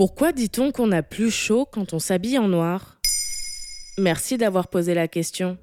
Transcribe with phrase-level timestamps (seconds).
[0.00, 2.98] Pourquoi dit-on qu'on a plus chaud quand on s'habille en noir?
[3.98, 5.58] Merci d'avoir posé la question.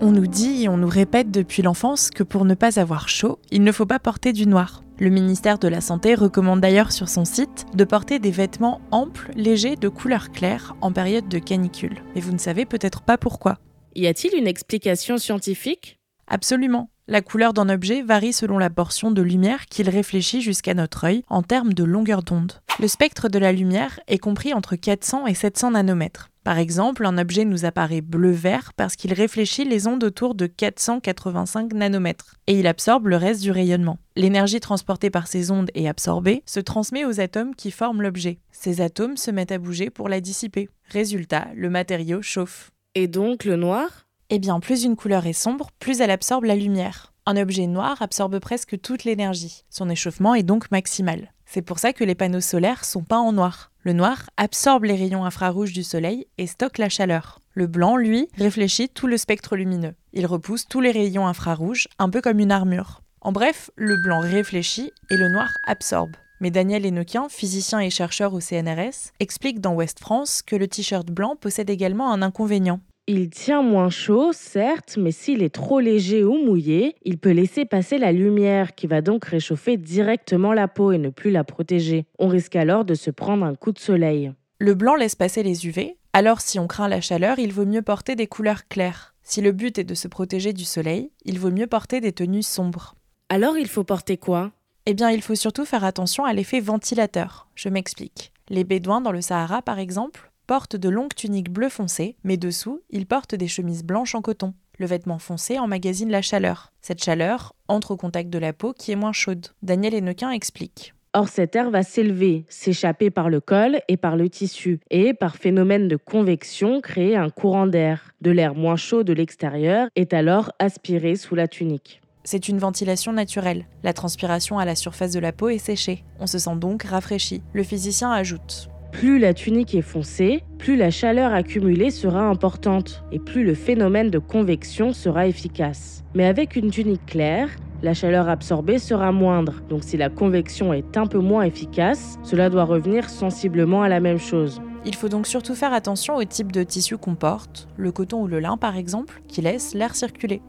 [0.00, 3.40] On nous dit et on nous répète depuis l'enfance que pour ne pas avoir chaud,
[3.50, 4.84] il ne faut pas porter du noir.
[5.00, 9.32] Le ministère de la Santé recommande d'ailleurs sur son site de porter des vêtements amples,
[9.34, 12.00] légers, de couleur claire en période de canicule.
[12.14, 13.58] Mais vous ne savez peut-être pas pourquoi.
[13.96, 15.99] Y a-t-il une explication scientifique?
[16.30, 16.90] Absolument.
[17.08, 21.24] La couleur d'un objet varie selon la portion de lumière qu'il réfléchit jusqu'à notre œil
[21.28, 22.52] en termes de longueur d'onde.
[22.78, 26.30] Le spectre de la lumière est compris entre 400 et 700 nanomètres.
[26.44, 31.72] Par exemple, un objet nous apparaît bleu-vert parce qu'il réfléchit les ondes autour de 485
[31.74, 33.98] nanomètres et il absorbe le reste du rayonnement.
[34.14, 38.38] L'énergie transportée par ces ondes et absorbée se transmet aux atomes qui forment l'objet.
[38.52, 40.68] Ces atomes se mettent à bouger pour la dissiper.
[40.90, 42.70] Résultat, le matériau chauffe.
[42.94, 44.06] Et donc le noir?
[44.30, 47.12] Eh bien, plus une couleur est sombre, plus elle absorbe la lumière.
[47.26, 49.64] Un objet noir absorbe presque toute l'énergie.
[49.68, 51.32] Son échauffement est donc maximal.
[51.46, 53.72] C'est pour ça que les panneaux solaires sont peints en noir.
[53.82, 57.40] Le noir absorbe les rayons infrarouges du soleil et stocke la chaleur.
[57.54, 59.94] Le blanc, lui, réfléchit tout le spectre lumineux.
[60.12, 63.02] Il repousse tous les rayons infrarouges, un peu comme une armure.
[63.20, 66.12] En bref, le blanc réfléchit et le noir absorbe.
[66.40, 71.08] Mais Daniel Enoquin, physicien et chercheur au CNRS, explique dans Ouest France que le t-shirt
[71.08, 72.80] blanc possède également un inconvénient.
[73.12, 77.64] Il tient moins chaud, certes, mais s'il est trop léger ou mouillé, il peut laisser
[77.64, 82.06] passer la lumière qui va donc réchauffer directement la peau et ne plus la protéger.
[82.20, 84.32] On risque alors de se prendre un coup de soleil.
[84.60, 87.82] Le blanc laisse passer les UV, alors si on craint la chaleur, il vaut mieux
[87.82, 89.16] porter des couleurs claires.
[89.24, 92.44] Si le but est de se protéger du soleil, il vaut mieux porter des tenues
[92.44, 92.94] sombres.
[93.28, 94.52] Alors il faut porter quoi?
[94.86, 97.48] Eh bien, il faut surtout faire attention à l'effet ventilateur.
[97.56, 98.32] Je m'explique.
[98.50, 102.82] Les bédouins dans le Sahara, par exemple, portent de longues tuniques bleu foncé, mais dessous,
[102.90, 104.52] ils portent des chemises blanches en coton.
[104.80, 106.72] Le vêtement foncé emmagasine la chaleur.
[106.80, 109.46] Cette chaleur entre au contact de la peau qui est moins chaude.
[109.62, 110.92] Daniel Hennequin explique.
[111.12, 115.36] Or, cet air va s'élever, s'échapper par le col et par le tissu, et par
[115.36, 118.12] phénomène de convection créer un courant d'air.
[118.20, 122.00] De l'air moins chaud de l'extérieur est alors aspiré sous la tunique.
[122.24, 123.66] C'est une ventilation naturelle.
[123.84, 126.02] La transpiration à la surface de la peau est séchée.
[126.18, 127.40] On se sent donc rafraîchi.
[127.52, 133.18] Le physicien ajoute plus la tunique est foncée, plus la chaleur accumulée sera importante et
[133.18, 136.04] plus le phénomène de convection sera efficace.
[136.14, 137.48] Mais avec une tunique claire,
[137.82, 139.62] la chaleur absorbée sera moindre.
[139.68, 144.00] Donc si la convection est un peu moins efficace, cela doit revenir sensiblement à la
[144.00, 144.60] même chose.
[144.84, 148.26] Il faut donc surtout faire attention au type de tissu qu'on porte, le coton ou
[148.26, 150.42] le lin par exemple, qui laisse l'air circuler.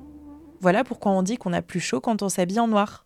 [0.62, 3.06] Voilà pourquoi on dit qu'on a plus chaud quand on s'habille en noir.